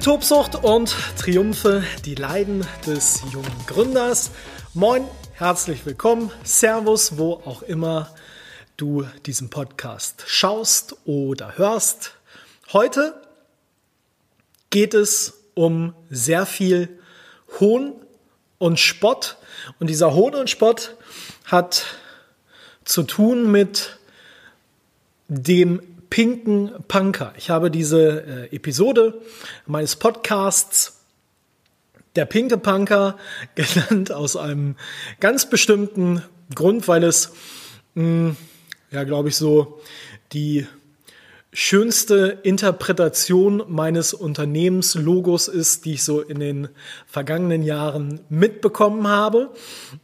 [0.00, 4.30] Tim Tobsucht und Triumphe, die Leiden des jungen Gründers.
[4.72, 5.04] Moin,
[5.34, 8.14] herzlich willkommen, Servus, wo auch immer
[8.78, 12.14] du diesen Podcast schaust oder hörst.
[12.72, 13.14] Heute
[14.70, 16.98] geht es um sehr viel
[17.58, 17.92] Hohn
[18.56, 19.36] und Spott.
[19.80, 20.96] Und dieser Hohn und Spott
[21.44, 21.84] hat
[22.86, 23.98] zu tun mit
[25.28, 27.32] dem pinken Punker.
[27.38, 29.20] Ich habe diese äh, Episode
[29.66, 31.00] meines Podcasts
[32.16, 33.16] der pinke Punker
[33.54, 34.76] genannt aus einem
[35.20, 36.22] ganz bestimmten
[36.54, 37.32] Grund, weil es,
[37.94, 38.36] mh, hm,
[38.90, 39.80] ja, glaube ich, so
[40.32, 40.66] die
[41.52, 46.68] schönste Interpretation meines Unternehmenslogos ist, die ich so in den
[47.06, 49.50] vergangenen Jahren mitbekommen habe.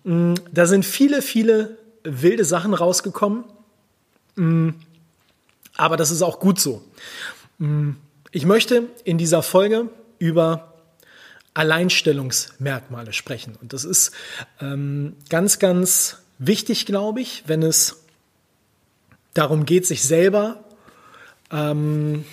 [0.05, 3.45] Hm, da sind viele, viele wilde Sachen rausgekommen.
[5.77, 6.83] Aber das ist auch gut so.
[7.59, 7.93] Mm,
[8.33, 9.89] ich möchte in dieser Folge
[10.19, 10.75] über
[11.55, 13.57] Alleinstellungsmerkmale sprechen.
[13.61, 14.13] Und das ist
[14.61, 18.05] ähm, ganz, ganz wichtig, glaube ich, wenn es
[19.33, 20.65] darum geht, sich selber
[21.51, 22.25] ähm,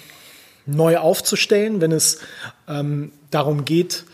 [0.66, 2.20] neu aufzustellen, wenn es
[2.68, 4.06] ähm, darum geht,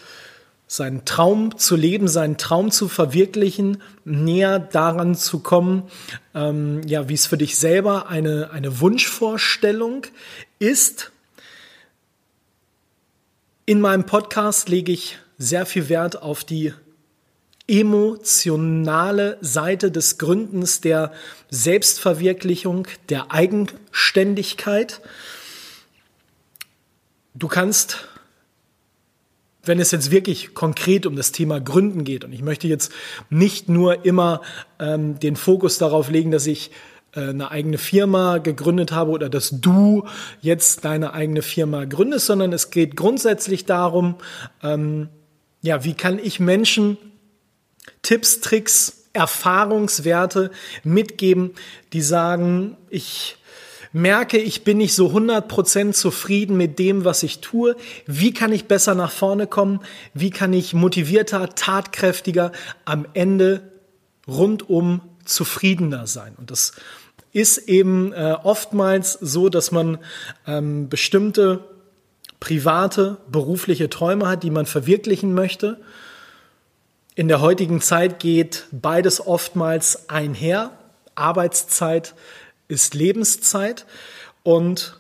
[0.72, 5.90] seinen Traum zu leben, seinen Traum zu verwirklichen, näher daran zu kommen,
[6.36, 10.06] ähm, ja, wie es für dich selber eine, eine Wunschvorstellung
[10.60, 11.12] ist.
[13.66, 16.72] In meinem Podcast lege ich sehr viel Wert auf die
[17.68, 21.12] emotionale Seite des Gründens der
[21.50, 25.02] Selbstverwirklichung, der Eigenständigkeit.
[27.34, 28.09] Du kannst
[29.64, 32.92] wenn es jetzt wirklich konkret um das Thema Gründen geht, und ich möchte jetzt
[33.30, 34.42] nicht nur immer
[34.80, 36.72] ähm, den Fokus darauf legen, dass ich
[37.14, 40.06] äh, eine eigene Firma gegründet habe oder dass du
[40.42, 44.16] jetzt deine eigene Firma gründest, sondern es geht grundsätzlich darum,
[44.64, 45.10] ähm,
[45.62, 46.98] ja, wie kann ich Menschen
[48.02, 50.52] Tipps, Tricks, Erfahrungswerte
[50.84, 51.52] mitgeben,
[51.94, 53.39] die sagen, ich
[53.92, 57.76] merke, ich bin nicht so 100% zufrieden mit dem, was ich tue.
[58.06, 59.82] Wie kann ich besser nach vorne kommen?
[60.14, 62.52] Wie kann ich motivierter, tatkräftiger
[62.86, 63.72] am Ende
[64.28, 66.34] rundum zufriedener sein?
[66.38, 66.74] Und das
[67.32, 70.00] ist eben äh, oftmals so, dass man
[70.48, 71.64] ähm, bestimmte
[72.40, 75.80] private, berufliche Träume hat, die man verwirklichen möchte.
[77.16, 80.72] In der heutigen Zeit geht beides oftmals einher.
[81.16, 82.16] Arbeitszeit
[82.70, 83.86] ist Lebenszeit.
[84.44, 84.98] Und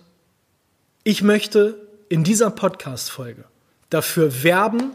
[1.06, 3.46] ich möchte in dieser Podcast-Folge
[3.90, 4.92] dafür werben,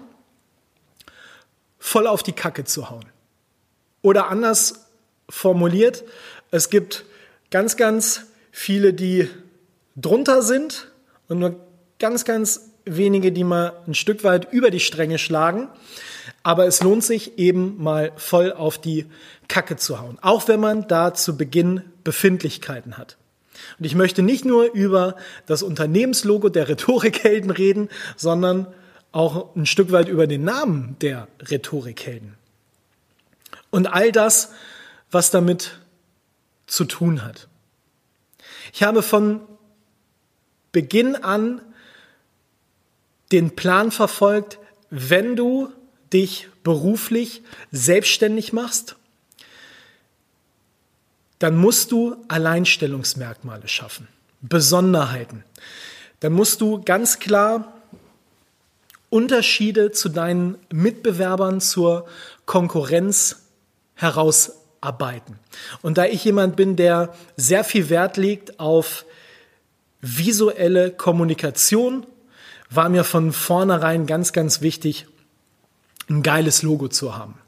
[1.78, 3.06] voll auf die Kacke zu hauen.
[4.02, 4.86] Oder anders
[5.30, 6.04] formuliert,
[6.50, 7.06] es gibt
[7.50, 9.30] ganz, ganz viele, die
[9.96, 10.92] drunter sind
[11.28, 11.58] und nur
[11.98, 15.68] ganz, ganz wenige, die mal ein Stück weit über die Stränge schlagen.
[16.42, 19.06] Aber es lohnt sich eben mal voll auf die
[19.48, 20.18] Kacke zu hauen.
[20.20, 23.16] Auch wenn man da zu Beginn Befindlichkeiten hat.
[23.78, 28.66] Und ich möchte nicht nur über das Unternehmenslogo der Rhetorikhelden reden, sondern
[29.12, 32.34] auch ein Stück weit über den Namen der Rhetorikhelden.
[33.70, 34.52] Und all das,
[35.10, 35.78] was damit
[36.66, 37.48] zu tun hat.
[38.72, 39.40] Ich habe von
[40.72, 41.60] Beginn an
[43.34, 45.72] den Plan verfolgt, wenn du
[46.12, 48.94] dich beruflich selbstständig machst,
[51.40, 54.06] dann musst du Alleinstellungsmerkmale schaffen,
[54.40, 55.42] Besonderheiten.
[56.20, 57.72] Dann musst du ganz klar
[59.10, 62.06] Unterschiede zu deinen Mitbewerbern zur
[62.46, 63.42] Konkurrenz
[63.94, 65.40] herausarbeiten.
[65.82, 69.04] Und da ich jemand bin, der sehr viel Wert legt auf
[70.00, 72.06] visuelle Kommunikation,
[72.70, 75.06] war mir von vornherein ganz, ganz wichtig,
[76.08, 77.38] ein geiles Logo zu haben.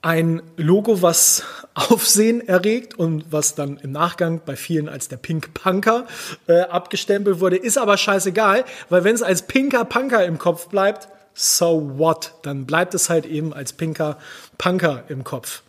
[0.00, 5.54] Ein Logo, was Aufsehen erregt und was dann im Nachgang bei vielen als der Pink
[5.54, 6.06] Punker
[6.46, 11.08] äh, abgestempelt wurde, ist aber scheißegal, weil wenn es als Pinker Punker im Kopf bleibt,
[11.34, 12.34] so what?
[12.42, 14.18] Dann bleibt es halt eben als Pinker
[14.58, 15.62] Punker im Kopf.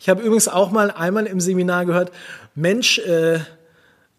[0.00, 2.10] Ich habe übrigens auch mal einmal im Seminar gehört,
[2.54, 3.40] Mensch, äh,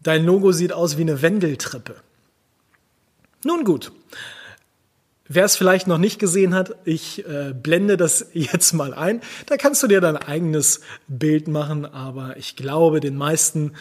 [0.02, 1.96] dein Logo sieht aus wie eine Wendeltreppe.
[3.46, 3.92] Nun gut,
[5.28, 9.22] Wer es vielleicht noch nicht gesehen hat, ich äh, blende das jetzt mal ein.
[9.48, 13.74] Da kannst du dir dein eigenes Bild machen, aber ich glaube, den meisten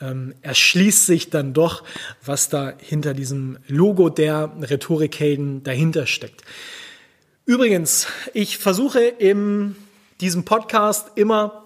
[0.00, 1.84] ähm, erschließt sich dann doch,
[2.24, 6.42] was da hinter diesem Logo der Rhetorikhelden dahinter steckt.
[7.44, 9.76] Übrigens, ich versuche in
[10.20, 11.64] diesem Podcast immer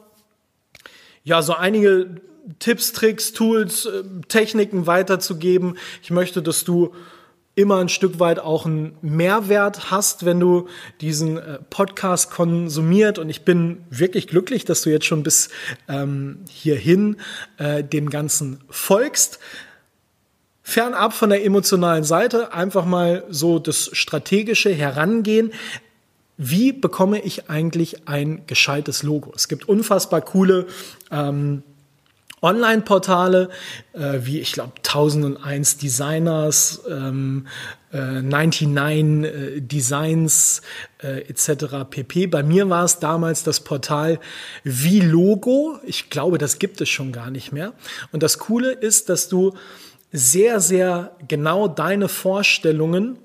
[1.24, 2.20] ja so einige
[2.58, 5.78] Tipps, Tricks, Tools, äh, Techniken weiterzugeben.
[6.02, 6.94] Ich möchte, dass du
[7.54, 10.68] immer ein Stück weit auch einen Mehrwert hast, wenn du
[11.00, 13.18] diesen äh, Podcast konsumiert.
[13.18, 15.50] Und ich bin wirklich glücklich, dass du jetzt schon bis
[15.88, 17.16] ähm, hierhin
[17.58, 19.38] äh, dem Ganzen folgst.
[20.62, 25.52] Fernab von der emotionalen Seite, einfach mal so das strategische Herangehen.
[26.38, 29.32] Wie bekomme ich eigentlich ein gescheites Logo?
[29.34, 30.66] Es gibt unfassbar coole
[31.10, 31.62] ähm,
[32.42, 33.48] Online-Portale,
[33.92, 37.46] äh, wie ich glaube 1001 Designers, ähm,
[37.92, 40.62] äh, 99 äh, Designs
[41.02, 41.88] äh, etc.
[41.88, 42.26] pp.
[42.26, 44.18] Bei mir war es damals das Portal
[44.64, 45.78] wie Logo.
[45.84, 47.74] Ich glaube, das gibt es schon gar nicht mehr.
[48.10, 49.54] Und das Coole ist, dass du
[50.10, 53.18] sehr, sehr genau deine Vorstellungen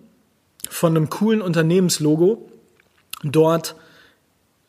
[0.69, 2.49] von einem coolen Unternehmenslogo
[3.23, 3.75] dort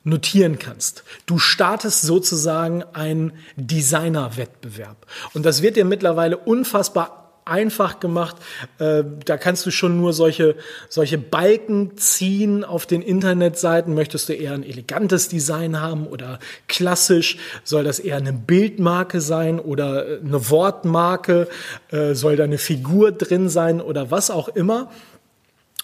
[0.08, 1.05] notieren kannst.
[1.26, 5.06] Du startest sozusagen einen Designer-Wettbewerb.
[5.34, 7.19] Und das wird dir mittlerweile unfassbar
[7.49, 8.37] einfach gemacht.
[8.78, 10.56] Äh, da kannst du schon nur solche,
[10.88, 13.94] solche Balken ziehen auf den Internetseiten.
[13.94, 16.38] Möchtest du eher ein elegantes Design haben oder
[16.69, 17.38] klassisch?
[17.64, 21.49] Soll das eher eine Bildmarke sein oder äh, eine Wortmarke?
[21.90, 24.90] Äh, soll da eine Figur drin sein oder was auch immer?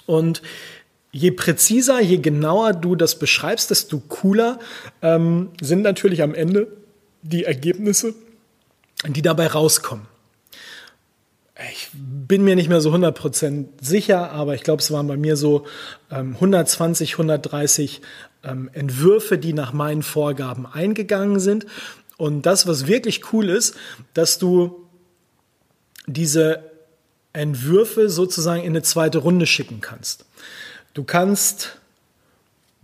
[0.07, 0.43] Und
[1.15, 4.59] je präziser, je genauer du das beschreibst, desto cooler
[5.01, 6.67] ähm, sind natürlich am Ende
[7.23, 8.15] die Ergebnisse,
[9.07, 10.07] die dabei rauskommen.
[11.73, 15.37] Ich bin mir nicht mehr so 100% sicher, aber ich glaube, es waren bei mir
[15.37, 15.67] so
[16.11, 18.03] ähm, 120, 130
[18.43, 21.65] ähm, Entwürfe, die nach meinen Vorgaben eingegangen sind.
[22.17, 23.77] Und das, was wirklich cool ist,
[24.15, 24.89] dass du
[26.09, 26.71] diese
[27.33, 30.25] Entwürfe sozusagen in eine zweite Runde schicken kannst.
[30.95, 31.77] Du kannst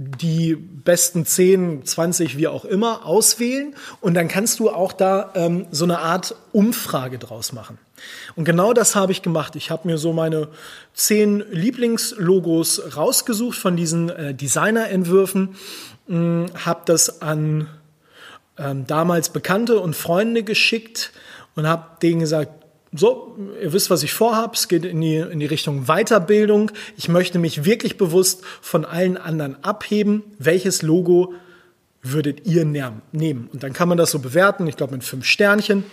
[0.03, 5.67] die besten 10, 20, wie auch immer, auswählen und dann kannst du auch da ähm,
[5.71, 7.79] so eine Art Umfrage draus machen.
[8.35, 9.57] Und genau das habe ich gemacht.
[9.57, 10.49] Ich habe mir so meine
[10.95, 15.57] zehn Lieblingslogos rausgesucht von diesen äh, Designerentwürfen,
[16.09, 17.69] hm, habe das an
[18.59, 21.13] ähm, damals Bekannte und Freunde geschickt
[21.55, 22.60] und habe denen gesagt,
[22.93, 24.55] so, ihr wisst, was ich vorhabe.
[24.55, 26.73] Es geht in die, in die Richtung Weiterbildung.
[26.97, 30.25] Ich möchte mich wirklich bewusst von allen anderen abheben.
[30.39, 31.35] Welches Logo
[32.03, 33.49] würdet ihr nehmen?
[33.53, 35.85] Und dann kann man das so bewerten, ich glaube mit fünf Sternchen.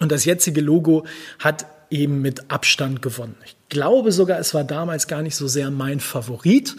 [0.00, 1.06] Und das jetzige Logo
[1.38, 3.36] hat eben mit Abstand gewonnen.
[3.44, 6.74] Ich glaube sogar, es war damals gar nicht so sehr mein Favorit.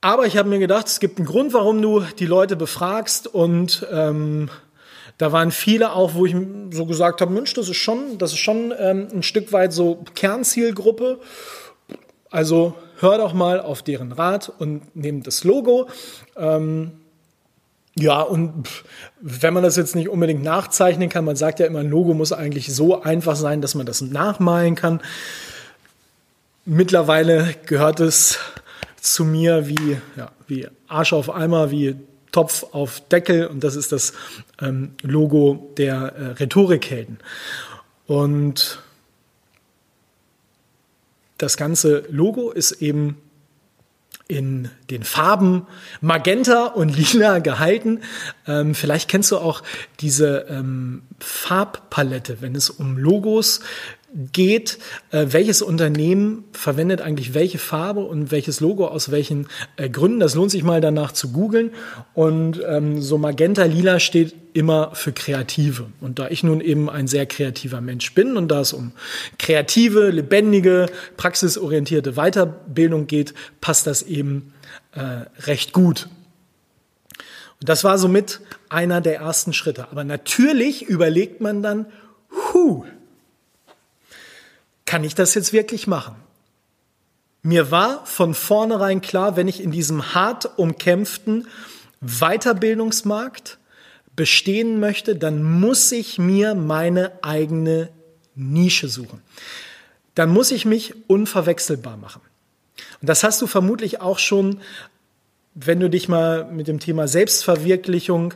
[0.00, 3.86] Aber ich habe mir gedacht, es gibt einen Grund, warum du die Leute befragst und
[3.90, 4.50] ähm,
[5.18, 6.34] da waren viele auch, wo ich
[6.70, 10.04] so gesagt habe, Mensch, das ist schon, das ist schon ähm, ein Stück weit so
[10.14, 11.20] Kernzielgruppe.
[12.30, 15.88] Also hör doch mal auf deren Rat und nehmt das Logo.
[16.36, 16.92] Ähm,
[17.94, 18.68] ja, und
[19.20, 22.32] wenn man das jetzt nicht unbedingt nachzeichnen kann, man sagt ja immer, ein Logo muss
[22.32, 25.02] eigentlich so einfach sein, dass man das nachmalen kann.
[26.64, 28.38] Mittlerweile gehört es
[29.00, 31.96] zu mir wie, ja, wie Arsch auf Eimer, wie
[32.32, 34.14] Topf auf Deckel und das ist das
[34.60, 37.18] ähm, Logo der äh, Rhetorikhelden.
[38.06, 38.80] Und
[41.38, 43.18] das ganze Logo ist eben
[44.28, 45.66] in den Farben
[46.00, 48.00] Magenta und Lila gehalten.
[48.46, 49.62] Ähm, vielleicht kennst du auch
[50.00, 53.60] diese ähm, Farbpalette, wenn es um Logos
[54.14, 54.78] geht,
[55.10, 60.20] äh, welches Unternehmen verwendet eigentlich welche Farbe und welches Logo aus welchen äh, Gründen.
[60.20, 61.70] Das lohnt sich mal danach zu googeln.
[62.14, 65.86] Und ähm, so Magenta Lila steht immer für Kreative.
[66.00, 68.92] Und da ich nun eben ein sehr kreativer Mensch bin und da es um
[69.38, 74.52] kreative, lebendige, praxisorientierte Weiterbildung geht, passt das eben
[74.92, 75.00] äh,
[75.46, 76.08] recht gut.
[77.60, 79.90] Und das war somit einer der ersten Schritte.
[79.90, 81.86] Aber natürlich überlegt man dann,
[82.52, 82.84] huh,
[84.92, 86.16] kann ich das jetzt wirklich machen?
[87.40, 91.48] Mir war von vornherein klar, wenn ich in diesem hart umkämpften
[92.02, 93.56] Weiterbildungsmarkt
[94.14, 97.88] bestehen möchte, dann muss ich mir meine eigene
[98.34, 99.22] Nische suchen.
[100.14, 102.20] Dann muss ich mich unverwechselbar machen.
[103.00, 104.60] Und das hast du vermutlich auch schon
[105.54, 108.32] wenn du dich mal mit dem Thema Selbstverwirklichung,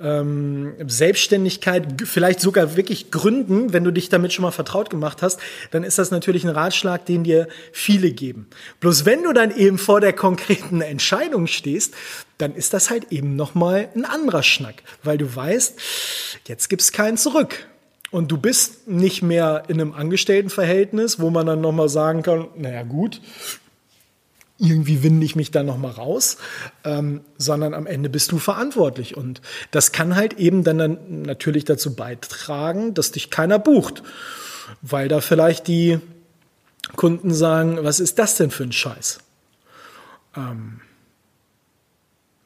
[0.00, 5.38] ähm, Selbstständigkeit, vielleicht sogar wirklich Gründen, wenn du dich damit schon mal vertraut gemacht hast,
[5.70, 8.48] dann ist das natürlich ein Ratschlag, den dir viele geben.
[8.80, 11.94] Bloß wenn du dann eben vor der konkreten Entscheidung stehst,
[12.38, 15.78] dann ist das halt eben nochmal ein anderer Schnack, weil du weißt,
[16.48, 17.68] jetzt gibt's keinen zurück.
[18.10, 22.82] Und du bist nicht mehr in einem Angestelltenverhältnis, wo man dann nochmal sagen kann, naja
[22.82, 23.20] gut,
[24.58, 26.38] irgendwie winde ich mich da noch mal raus,
[26.84, 31.64] ähm, sondern am Ende bist du verantwortlich und das kann halt eben dann, dann natürlich
[31.64, 34.02] dazu beitragen, dass dich keiner bucht,
[34.80, 36.00] weil da vielleicht die
[36.94, 39.18] Kunden sagen, was ist das denn für ein Scheiß?
[40.36, 40.80] Ähm,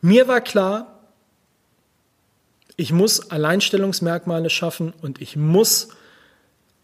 [0.01, 0.99] mir war klar,
[2.77, 5.89] ich muss Alleinstellungsmerkmale schaffen und ich muss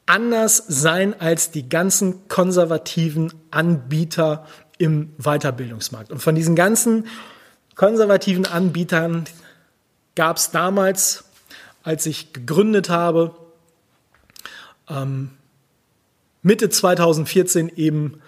[0.04, 4.47] anders sein als die ganzen konservativen Anbieter
[4.78, 6.11] im Weiterbildungsmarkt.
[6.11, 7.06] Und von diesen ganzen
[7.75, 9.25] konservativen Anbietern
[10.14, 11.25] gab es damals,
[11.83, 13.35] als ich gegründet habe,
[14.88, 15.30] ähm,
[16.42, 18.21] Mitte 2014 eben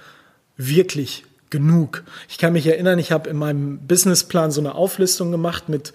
[0.57, 2.05] wirklich genug.
[2.29, 5.93] Ich kann mich erinnern, ich habe in meinem Businessplan so eine Auflistung gemacht mit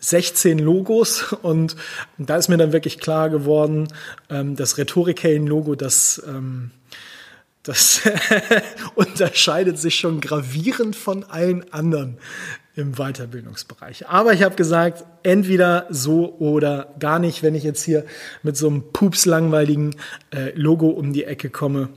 [0.00, 1.76] 16 Logos und
[2.18, 3.88] da ist mir dann wirklich klar geworden,
[4.30, 6.70] ähm, das Rhetorikhelden-Logo, das ähm,
[7.64, 8.02] das
[8.94, 12.18] unterscheidet sich schon gravierend von allen anderen
[12.76, 14.08] im Weiterbildungsbereich.
[14.08, 18.04] Aber ich habe gesagt, entweder so oder gar nicht, wenn ich jetzt hier
[18.42, 19.96] mit so einem pupslangweiligen
[20.30, 21.88] äh, Logo um die Ecke komme,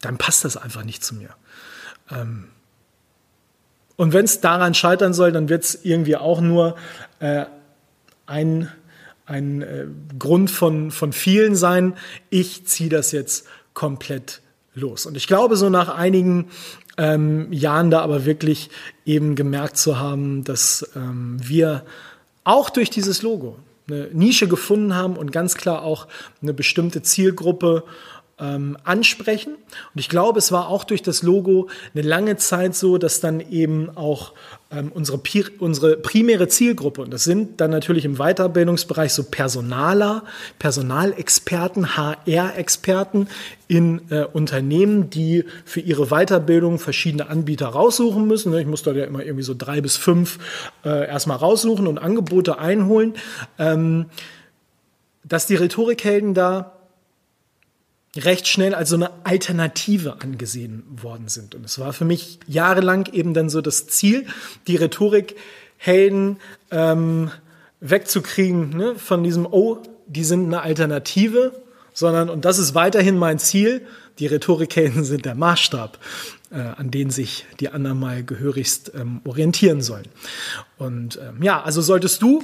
[0.00, 1.30] dann passt das einfach nicht zu mir.
[2.10, 2.48] Ähm
[3.96, 6.76] und wenn es daran scheitern soll, dann wird es irgendwie auch nur
[7.18, 7.46] äh,
[8.26, 8.70] ein
[9.30, 9.86] ein äh,
[10.18, 11.94] Grund von, von vielen sein,
[12.28, 14.42] ich ziehe das jetzt komplett
[14.74, 15.06] los.
[15.06, 16.48] Und ich glaube, so nach einigen
[16.98, 18.70] ähm, Jahren da aber wirklich
[19.06, 21.84] eben gemerkt zu haben, dass ähm, wir
[22.44, 23.56] auch durch dieses Logo
[23.88, 26.06] eine Nische gefunden haben und ganz klar auch
[26.42, 27.84] eine bestimmte Zielgruppe
[28.40, 29.54] ähm, ansprechen.
[29.54, 33.40] Und ich glaube, es war auch durch das Logo eine lange Zeit so, dass dann
[33.40, 34.32] eben auch
[34.72, 35.20] ähm, unsere,
[35.58, 40.24] unsere primäre Zielgruppe, und das sind dann natürlich im Weiterbildungsbereich so Personaler,
[40.58, 43.28] Personalexperten, HR-Experten
[43.68, 48.54] in äh, Unternehmen, die für ihre Weiterbildung verschiedene Anbieter raussuchen müssen.
[48.56, 50.38] Ich muss da ja immer irgendwie so drei bis fünf
[50.84, 53.14] äh, erstmal raussuchen und Angebote einholen.
[53.58, 54.06] Ähm,
[55.22, 56.79] dass die Rhetorikhelden da
[58.16, 61.54] recht schnell als so eine Alternative angesehen worden sind.
[61.54, 64.26] Und es war für mich jahrelang eben dann so das Ziel,
[64.66, 66.38] die Rhetorikhelden
[66.70, 67.30] ähm,
[67.80, 71.52] wegzukriegen ne, von diesem, oh, die sind eine Alternative,
[71.92, 73.86] sondern, und das ist weiterhin mein Ziel,
[74.18, 75.98] die Rhetorikhelden sind der Maßstab,
[76.50, 80.08] äh, an den sich die anderen mal gehörigst ähm, orientieren sollen.
[80.78, 82.42] Und ähm, ja, also solltest du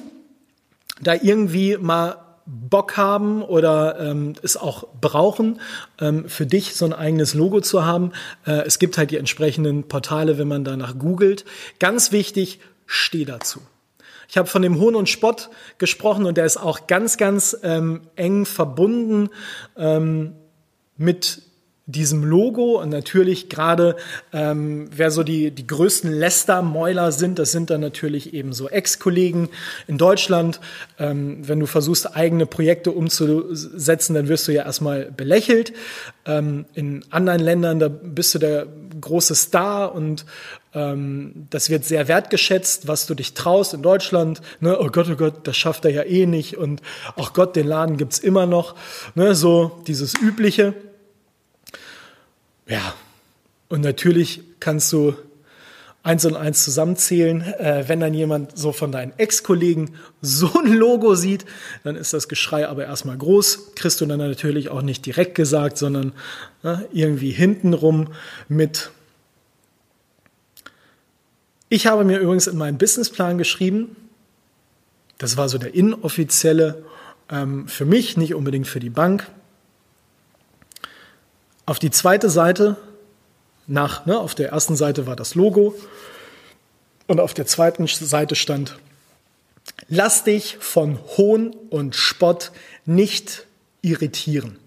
[1.00, 5.60] da irgendwie mal Bock haben oder ähm, es auch brauchen,
[6.00, 8.12] ähm, für dich so ein eigenes Logo zu haben.
[8.46, 11.44] Äh, es gibt halt die entsprechenden Portale, wenn man danach googelt.
[11.80, 13.60] Ganz wichtig, steh dazu.
[14.28, 18.02] Ich habe von dem Hohn und Spott gesprochen und der ist auch ganz, ganz ähm,
[18.16, 19.30] eng verbunden
[19.76, 20.34] ähm,
[20.96, 21.42] mit
[21.88, 23.94] diesem Logo und natürlich gerade,
[24.32, 29.48] ähm, wer so die, die größten Lästermäuler sind, das sind dann natürlich eben so Ex-Kollegen
[29.86, 30.60] in Deutschland.
[30.98, 35.74] Ähm, wenn du versuchst, eigene Projekte umzusetzen, dann wirst du ja erstmal belächelt.
[36.24, 38.66] Ähm, in anderen Ländern, da bist du der
[39.00, 40.26] große Star und
[40.74, 44.40] ähm, das wird sehr wertgeschätzt, was du dich traust in Deutschland.
[44.58, 44.76] Ne?
[44.80, 46.82] Oh Gott, oh Gott, das schafft er ja eh nicht und
[47.16, 48.74] ach Gott, den Laden gibt's immer noch.
[49.14, 49.36] Ne?
[49.36, 50.74] So dieses Übliche.
[52.66, 52.94] Ja,
[53.68, 55.14] und natürlich kannst du
[56.02, 57.42] eins und eins zusammenzählen.
[57.42, 61.44] Äh, wenn dann jemand so von deinen Ex-Kollegen so ein Logo sieht,
[61.82, 63.74] dann ist das Geschrei aber erstmal groß.
[63.74, 66.12] Kriegst du dann natürlich auch nicht direkt gesagt, sondern
[66.62, 68.08] äh, irgendwie hintenrum
[68.48, 68.90] mit.
[71.68, 73.96] Ich habe mir übrigens in meinen Businessplan geschrieben,
[75.18, 76.84] das war so der inoffizielle
[77.30, 79.28] ähm, für mich, nicht unbedingt für die Bank.
[81.66, 82.76] Auf die zweite Seite,
[83.66, 85.74] nach, ne, auf der ersten Seite war das Logo
[87.08, 88.78] und auf der zweiten Seite stand,
[89.88, 92.52] lass dich von Hohn und Spott
[92.84, 93.46] nicht
[93.82, 94.60] irritieren,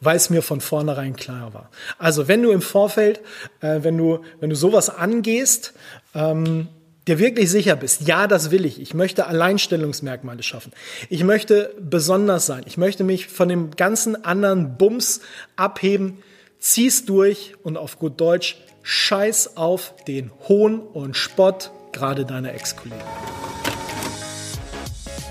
[0.00, 1.68] weil es mir von vornherein klar war.
[1.98, 3.20] Also wenn du im Vorfeld,
[3.60, 5.72] äh, wenn, du, wenn du sowas angehst,
[6.14, 6.68] ähm,
[7.08, 8.80] dir wirklich sicher bist, ja, das will ich.
[8.80, 10.72] Ich möchte Alleinstellungsmerkmale schaffen.
[11.08, 12.62] Ich möchte besonders sein.
[12.66, 15.20] Ich möchte mich von dem ganzen anderen Bums
[15.56, 16.18] abheben
[16.58, 23.02] zieh's durch und auf gut Deutsch, scheiß auf den Hohn und Spott gerade deiner Ex-Kollegen.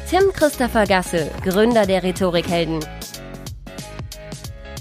[0.09, 2.85] Tim Christopher Gasse, Gründer der Rhetorikhelden.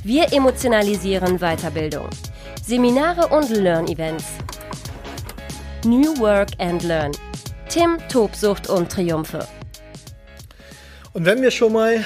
[0.03, 2.09] Wir emotionalisieren Weiterbildung.
[2.63, 4.25] Seminare und Learn-Events.
[5.85, 7.13] New Work and Learn.
[7.69, 9.47] Tim, Tobsucht und Triumphe.
[11.13, 12.05] Und wenn wir schon mal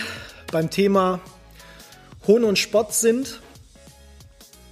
[0.53, 1.21] beim Thema
[2.27, 3.41] Hohn und Spott sind,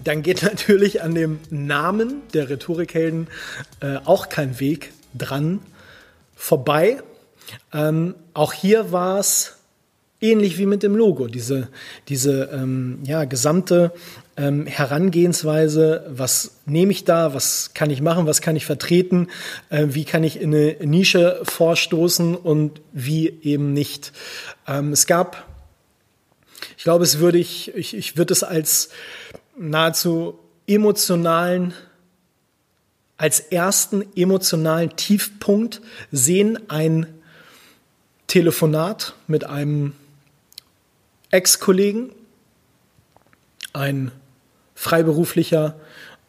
[0.06, 3.28] dann geht natürlich an dem Namen der Rhetorikhelden
[3.80, 5.60] äh, auch kein Weg dran
[6.34, 7.02] vorbei.
[7.72, 9.56] Ähm, auch hier war es
[10.20, 11.68] ähnlich wie mit dem Logo, diese,
[12.08, 13.92] diese ähm, ja, gesamte
[14.36, 19.28] ähm, Herangehensweise, was nehme ich da, was kann ich machen, was kann ich vertreten,
[19.70, 24.12] äh, wie kann ich in eine Nische vorstoßen und wie eben nicht.
[24.66, 25.46] Ähm, es gab,
[26.86, 28.90] glaube, es würde ich, ich, ich würde es als
[29.58, 30.38] nahezu
[30.68, 31.74] emotionalen
[33.16, 35.80] als ersten emotionalen Tiefpunkt
[36.12, 37.12] sehen ein
[38.28, 39.94] Telefonat mit einem
[41.32, 42.12] Ex-Kollegen,
[43.72, 44.12] ein
[44.76, 45.74] freiberuflicher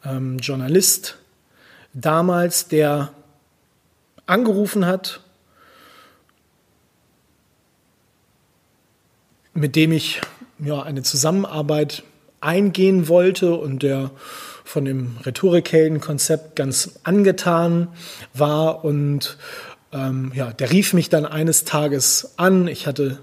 [0.04, 1.18] ähm, Journalist
[1.94, 3.12] damals, der
[4.26, 5.20] angerufen hat,
[9.54, 10.20] mit dem ich
[10.58, 12.02] ja, eine Zusammenarbeit
[12.40, 14.10] eingehen wollte und der
[14.64, 17.88] von dem Rhetorikhelden-Konzept ganz angetan
[18.34, 19.38] war und
[19.92, 22.68] ähm, ja, der rief mich dann eines Tages an.
[22.68, 23.18] Ich hatte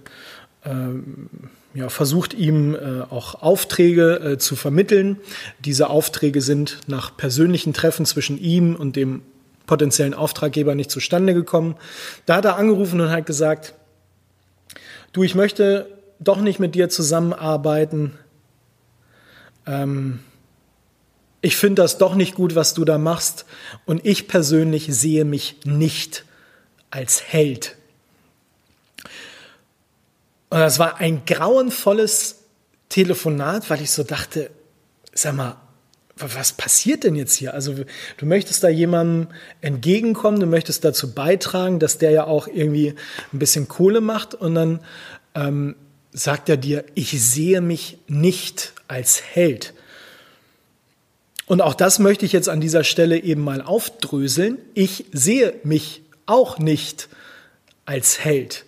[0.66, 1.30] ähm,
[1.76, 5.18] ja, versucht, ihm äh, auch Aufträge äh, zu vermitteln.
[5.60, 9.22] Diese Aufträge sind nach persönlichen Treffen zwischen ihm und dem
[9.68, 11.76] potenziellen Auftraggeber nicht zustande gekommen.
[12.26, 13.74] Da hat er angerufen und hat gesagt,
[15.12, 15.88] du, ich möchte
[16.20, 18.18] doch nicht mit dir zusammenarbeiten.
[19.66, 20.20] Ähm,
[21.42, 23.46] ich finde das doch nicht gut, was du da machst.
[23.86, 26.26] Und ich persönlich sehe mich nicht
[26.90, 27.76] als Held.
[30.50, 32.44] Und das war ein grauenvolles
[32.90, 34.50] Telefonat, weil ich so dachte,
[35.14, 35.58] sag mal,
[36.18, 37.54] was passiert denn jetzt hier?
[37.54, 37.76] Also
[38.18, 39.28] du möchtest da jemandem
[39.60, 42.96] entgegenkommen, du möchtest dazu beitragen, dass der ja auch irgendwie
[43.34, 44.80] ein bisschen Kohle macht und dann
[45.34, 45.76] ähm,
[46.16, 49.74] sagt er dir, ich sehe mich nicht als Held.
[51.46, 54.58] Und auch das möchte ich jetzt an dieser Stelle eben mal aufdröseln.
[54.74, 57.10] Ich sehe mich auch nicht
[57.86, 58.66] als Held.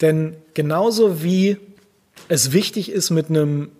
[0.00, 1.58] Denn genauso wie
[2.28, 3.70] es wichtig ist, mit einem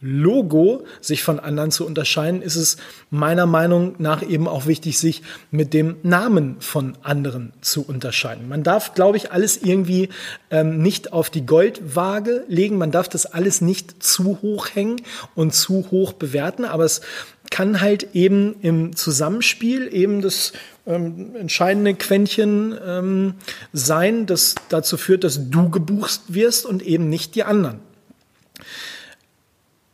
[0.00, 2.76] Logo sich von anderen zu unterscheiden, ist es
[3.10, 8.48] meiner Meinung nach eben auch wichtig, sich mit dem Namen von anderen zu unterscheiden.
[8.48, 10.08] Man darf, glaube ich, alles irgendwie
[10.50, 12.78] ähm, nicht auf die Goldwaage legen.
[12.78, 15.02] Man darf das alles nicht zu hoch hängen
[15.34, 16.64] und zu hoch bewerten.
[16.64, 17.02] Aber es
[17.50, 20.52] kann halt eben im Zusammenspiel eben das
[20.86, 23.34] ähm, entscheidende Quäntchen ähm,
[23.72, 27.80] sein, das dazu führt, dass du gebucht wirst und eben nicht die anderen.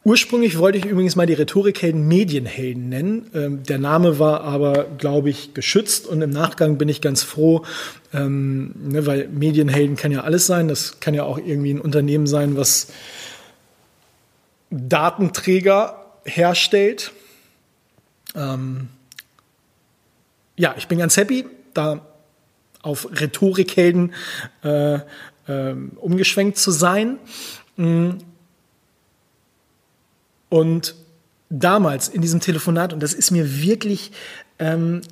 [0.07, 3.29] Ursprünglich wollte ich übrigens mal die Rhetorikhelden Medienhelden nennen.
[3.35, 7.65] Ähm, der Name war aber, glaube ich, geschützt und im Nachgang bin ich ganz froh,
[8.15, 10.69] ähm, ne, weil Medienhelden kann ja alles sein.
[10.69, 12.93] Das kann ja auch irgendwie ein Unternehmen sein, was
[14.71, 17.11] Datenträger herstellt.
[18.37, 18.87] Ähm,
[20.57, 22.07] ja, ich bin ganz happy, da
[22.81, 24.15] auf Rhetorikhelden
[24.63, 25.01] äh,
[25.49, 27.19] äh, umgeschwenkt zu sein.
[27.77, 28.19] Mm.
[30.57, 30.95] Und
[31.51, 34.13] damals in diesem Telefonat, und das ist mir wirklich
[34.59, 35.03] ähm,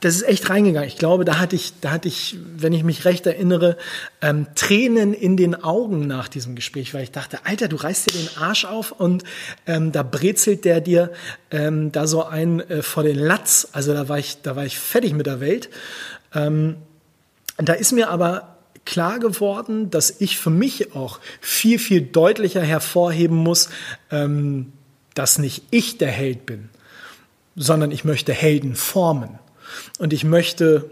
[0.00, 0.86] das ist echt reingegangen.
[0.86, 3.76] Ich glaube, da hatte ich, da hatte ich, wenn ich mich recht erinnere,
[4.20, 8.18] ähm, Tränen in den Augen nach diesem Gespräch, weil ich dachte, Alter, du reißt dir
[8.18, 9.24] den Arsch auf und
[9.66, 11.12] ähm, da brezelt der dir
[11.50, 13.68] ähm, da so ein äh, vor den Latz.
[13.72, 15.70] Also da war ich, da war ich fertig mit der Welt.
[16.34, 16.76] Ähm,
[17.56, 23.36] da ist mir aber klar geworden, dass ich für mich auch viel, viel deutlicher hervorheben
[23.36, 23.70] muss,
[24.10, 24.72] ähm,
[25.14, 26.68] dass nicht ich der Held bin,
[27.56, 29.38] sondern ich möchte Helden formen.
[29.98, 30.90] Und ich möchte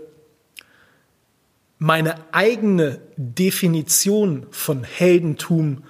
[1.78, 5.82] meine eigene Definition von Heldentum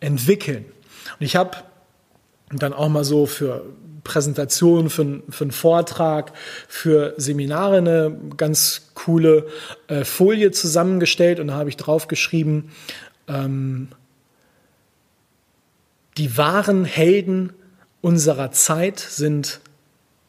[0.00, 0.64] entwickeln.
[1.18, 1.58] Und ich habe
[2.50, 3.64] dann auch mal so für
[4.04, 6.32] Präsentationen, für, für einen Vortrag,
[6.68, 9.46] für Seminare eine ganz coole
[9.88, 12.70] äh, Folie zusammengestellt und da habe ich draufgeschrieben,
[13.28, 13.88] ähm,
[16.18, 17.52] die wahren Helden
[18.04, 19.60] unserer Zeit sind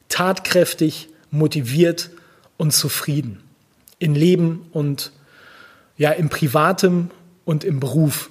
[0.07, 2.09] tatkräftig, motiviert
[2.55, 3.43] und zufrieden
[3.99, 5.11] in Leben und
[5.97, 7.11] ja im Privatem
[7.43, 8.29] und im Beruf.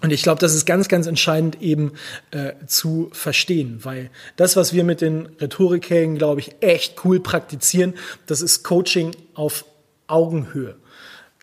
[0.00, 1.94] Und ich glaube, das ist ganz, ganz entscheidend eben
[2.30, 7.94] äh, zu verstehen, weil das, was wir mit den Rhetorikhelden, glaube ich, echt cool praktizieren,
[8.26, 9.64] das ist Coaching auf
[10.06, 10.76] Augenhöhe.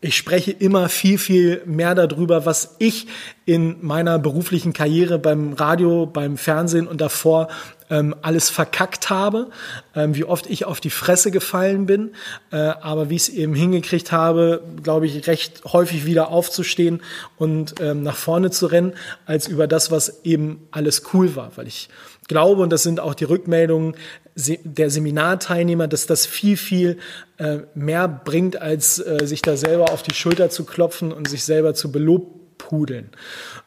[0.04, 3.08] Ich spreche immer viel, viel mehr darüber, was ich
[3.46, 7.48] in meiner beruflichen Karriere beim Radio, beim Fernsehen und davor
[7.90, 9.50] ähm, alles verkackt habe,
[9.96, 12.12] ähm, wie oft ich auf die Fresse gefallen bin,
[12.52, 17.02] äh, aber wie ich es eben hingekriegt habe, glaube ich, recht häufig wieder aufzustehen
[17.38, 21.68] und ähm, nach vorne zu rennen, als über das, was eben alles cool war, weil
[21.68, 21.88] ich
[22.28, 23.96] glaube, und das sind auch die Rückmeldungen
[24.36, 26.98] der Seminarteilnehmer, dass das viel, viel
[27.38, 31.44] äh, mehr bringt, als äh, sich da selber auf die Schulter zu klopfen und sich
[31.44, 33.10] selber zu belobpudeln.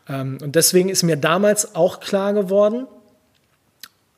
[0.09, 2.87] Ähm, und deswegen ist mir damals auch klar geworden,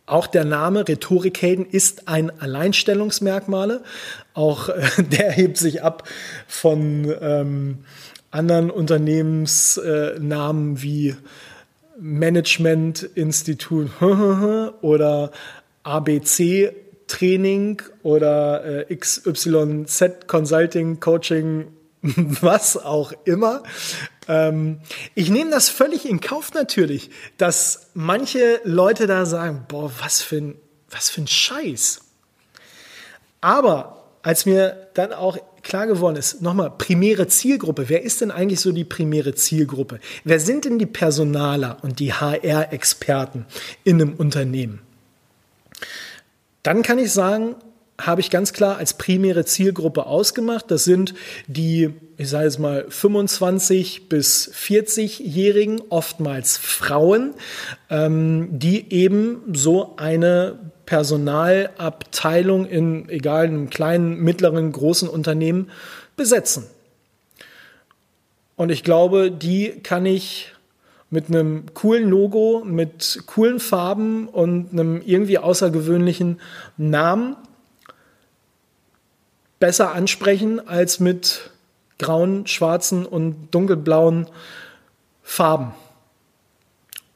[0.09, 3.83] auch der Name Rhetorikhelden ist ein Alleinstellungsmerkmale.
[4.33, 6.09] Auch äh, der hebt sich ab
[6.47, 7.81] von ähm,
[8.31, 11.15] anderen Unternehmensnamen wie
[12.01, 13.91] Management Institut
[14.83, 15.33] oder
[15.89, 16.73] ABC
[17.07, 21.69] Training oder äh, XYZ Consulting Coaching,
[22.03, 23.63] was auch immer.
[24.29, 24.81] Ähm,
[25.15, 30.37] ich nehme das völlig in Kauf natürlich, dass manche Leute da sagen, boah, was für
[30.37, 30.55] ein,
[30.91, 32.03] was für ein Scheiß.
[33.41, 37.89] Aber als mir dann auch klar geworden ist, nochmal, primäre Zielgruppe.
[37.89, 40.01] Wer ist denn eigentlich so die primäre Zielgruppe?
[40.25, 43.47] Wer sind denn die Personaler und die HR-Experten
[43.85, 44.81] in einem Unternehmen?
[46.69, 47.55] Dann kann ich sagen,
[47.99, 50.71] habe ich ganz klar als primäre Zielgruppe ausgemacht.
[50.71, 51.15] Das sind
[51.47, 57.33] die, ich sage jetzt mal, 25 bis 40-Jährigen, oftmals Frauen,
[57.89, 65.71] ähm, die eben so eine Personalabteilung in, egal, einem kleinen, mittleren, großen Unternehmen
[66.19, 66.67] besetzen.
[68.57, 70.53] Und ich glaube, die kann ich
[71.11, 76.41] mit einem coolen Logo, mit coolen Farben und einem irgendwie außergewöhnlichen
[76.77, 77.37] Namen
[79.59, 81.51] besser ansprechen als mit
[81.99, 84.27] grauen, schwarzen und dunkelblauen
[85.23, 85.73] Farben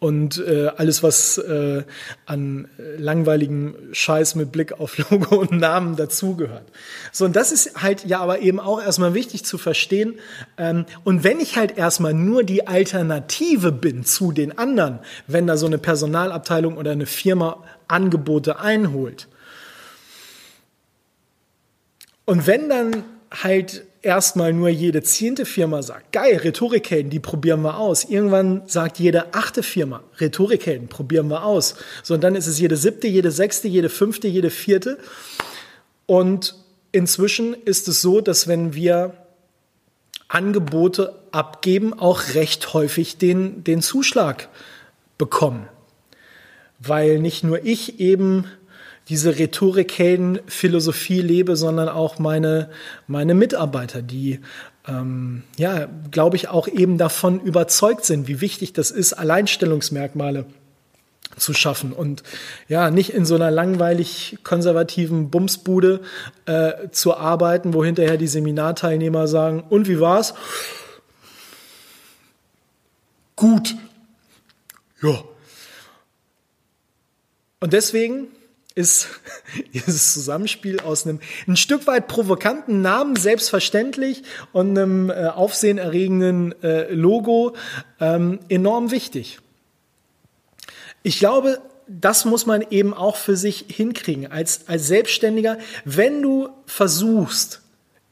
[0.03, 1.85] und äh, alles, was äh,
[2.27, 2.67] an
[2.99, 6.65] langweiligem Scheiß mit Blick auf Logo und Namen dazugehört.
[7.13, 10.19] So, und das ist halt ja aber eben auch erstmal wichtig zu verstehen.
[10.59, 15.57] Ähm, und wenn ich halt erstmal nur die Alternative bin zu den anderen, wenn da
[15.57, 19.29] so eine Personalabteilung oder eine Firma Angebote einholt,
[22.25, 27.79] und wenn dann halt erstmal nur jede zehnte Firma sagt, geil, Rhetorikhelden, die probieren wir
[27.79, 28.05] aus.
[28.05, 31.77] Irgendwann sagt jede achte Firma, Rhetorikhelden, probieren wir aus.
[32.03, 34.99] So, und dann ist es jede siebte, jede sechste, jede fünfte, jede vierte.
[36.07, 36.57] Und
[36.91, 39.15] inzwischen ist es so, dass wenn wir
[40.29, 44.49] Angebote abgeben, auch recht häufig den, den Zuschlag
[45.19, 45.69] bekommen.
[46.79, 48.47] Weil nicht nur ich eben
[49.09, 52.71] diese Rhetorikhelden-Philosophie lebe, sondern auch meine,
[53.07, 54.41] meine Mitarbeiter, die
[54.87, 60.47] ähm, ja, glaube ich, auch eben davon überzeugt sind, wie wichtig das ist, Alleinstellungsmerkmale
[61.37, 62.23] zu schaffen und
[62.69, 66.03] ja, nicht in so einer langweilig konservativen Bumsbude
[66.45, 70.35] äh, zu arbeiten, wo hinterher die Seminarteilnehmer sagen, und wie war's?
[73.35, 73.75] Gut.
[75.01, 75.25] Ja.
[77.61, 78.27] Und deswegen
[78.75, 79.09] ist
[79.75, 86.93] dieses Zusammenspiel aus einem ein Stück weit provokanten Namen, selbstverständlich, und einem äh, aufsehenerregenden äh,
[86.93, 87.55] Logo
[88.01, 89.39] ähm, enorm wichtig.
[91.03, 95.59] Ich glaube, das muss man eben auch für sich hinkriegen als, als Selbstständiger.
[95.85, 97.61] Wenn du versuchst,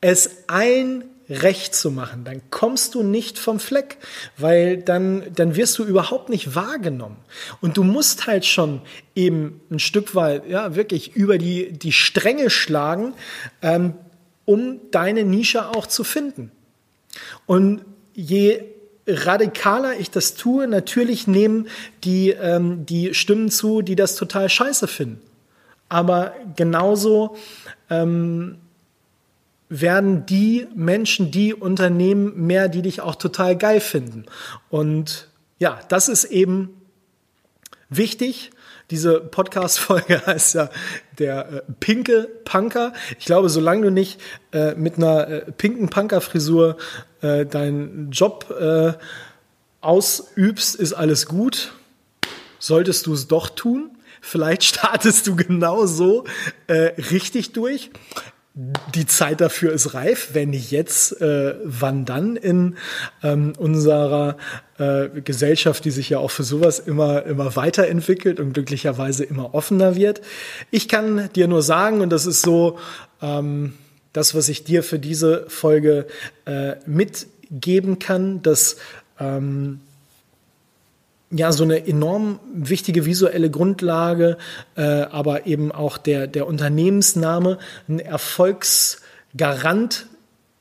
[0.00, 3.98] es ein recht zu machen, dann kommst du nicht vom Fleck,
[4.36, 7.16] weil dann, dann wirst du überhaupt nicht wahrgenommen.
[7.60, 8.82] Und du musst halt schon
[9.14, 13.14] eben ein Stück weit, ja, wirklich über die, die Stränge schlagen,
[13.62, 13.94] ähm,
[14.44, 16.50] um deine Nische auch zu finden.
[17.46, 18.64] Und je
[19.06, 21.68] radikaler ich das tue, natürlich nehmen
[22.04, 25.20] die, ähm, die Stimmen zu, die das total scheiße finden.
[25.88, 27.36] Aber genauso
[27.88, 28.58] ähm,
[29.70, 34.26] werden die Menschen, die Unternehmen mehr, die dich auch total geil finden.
[34.68, 35.28] Und
[35.58, 36.80] ja, das ist eben
[37.88, 38.50] wichtig.
[38.90, 40.70] Diese Podcast-Folge heißt ja
[41.18, 42.92] der äh, pinke Punker.
[43.20, 44.20] Ich glaube, solange du nicht
[44.52, 46.76] äh, mit einer äh, pinken Punker-Frisur
[47.22, 48.94] äh, deinen Job äh,
[49.80, 51.72] ausübst, ist alles gut.
[52.58, 53.92] Solltest du es doch tun.
[54.20, 56.24] Vielleicht startest du genau so
[56.66, 57.90] äh, richtig durch.
[58.54, 60.30] Die Zeit dafür ist reif.
[60.32, 62.76] Wenn nicht jetzt, äh, wann dann in
[63.22, 64.36] ähm, unserer
[64.78, 69.94] äh, Gesellschaft, die sich ja auch für sowas immer, immer weiterentwickelt und glücklicherweise immer offener
[69.94, 70.20] wird.
[70.70, 72.78] Ich kann dir nur sagen, und das ist so
[73.22, 73.74] ähm,
[74.12, 76.06] das, was ich dir für diese Folge
[76.44, 78.76] äh, mitgeben kann, dass
[79.20, 79.80] ähm,
[81.30, 84.36] ja so eine enorm wichtige visuelle Grundlage,
[84.76, 90.06] äh, aber eben auch der, der Unternehmensname ein Erfolgsgarant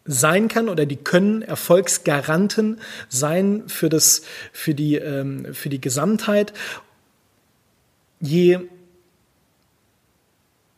[0.06, 2.80] sein kann oder die können Erfolgsgaranten
[3.10, 6.54] sein für, das, für, die, ähm, für die Gesamtheit.
[8.20, 8.60] Je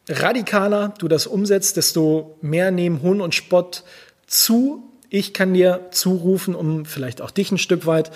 [0.09, 3.83] radikaler du das umsetzt, desto mehr nehmen Hohn und Spott
[4.27, 4.83] zu.
[5.09, 8.11] Ich kann dir zurufen, um vielleicht auch dich ein Stück weit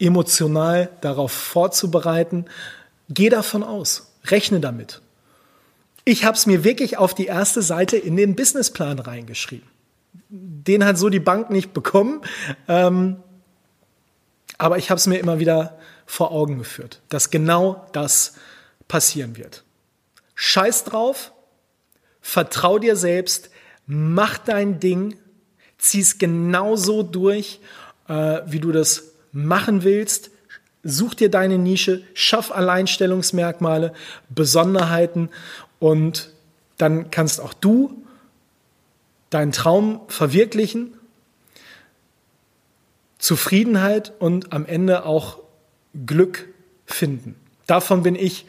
[0.00, 2.46] emotional darauf vorzubereiten.
[3.08, 5.00] Geh davon aus, rechne damit.
[6.04, 9.68] Ich habe es mir wirklich auf die erste Seite in den Businessplan reingeschrieben.
[10.28, 12.22] Den hat so die Bank nicht bekommen,
[12.66, 13.16] ähm,
[14.58, 18.34] aber ich habe es mir immer wieder vor Augen geführt, dass genau das
[18.88, 19.64] passieren wird.
[20.34, 21.32] Scheiß drauf,
[22.20, 23.50] vertrau dir selbst,
[23.86, 25.16] mach dein Ding,
[25.78, 27.60] zieh es genauso durch,
[28.08, 30.30] äh, wie du das machen willst,
[30.82, 33.92] such dir deine Nische, schaff Alleinstellungsmerkmale,
[34.28, 35.30] Besonderheiten
[35.78, 36.32] und
[36.78, 38.02] dann kannst auch du
[39.28, 40.94] deinen Traum verwirklichen,
[43.18, 45.38] Zufriedenheit und am Ende auch
[46.06, 46.48] Glück
[46.86, 47.36] finden.
[47.66, 48.46] Davon bin ich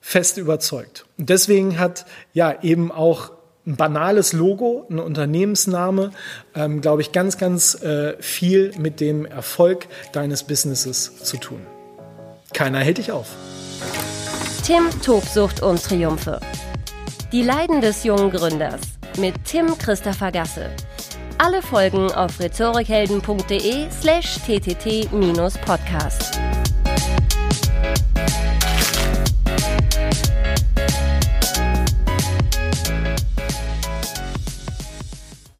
[0.00, 1.04] fest überzeugt.
[1.18, 3.32] Und deswegen hat ja eben auch
[3.66, 6.10] ein banales Logo, ein Unternehmensname,
[6.54, 11.60] ähm, glaube ich, ganz, ganz äh, viel mit dem Erfolg deines Businesses zu tun.
[12.52, 13.28] Keiner hält dich auf.
[14.64, 16.40] Tim Tobsucht und Triumphe.
[17.32, 18.80] Die Leiden des jungen Gründers
[19.18, 20.70] mit Tim Christopher Gasse.
[21.38, 26.38] Alle Folgen auf rhetorikhelden.de slash ttt-podcast.